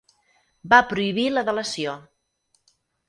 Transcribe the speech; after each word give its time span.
Va 0.71 0.79
prohibir 0.93 1.25
la 1.35 1.43
delació. 1.51 1.93